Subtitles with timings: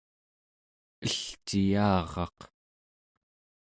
[1.05, 2.39] elciyaraq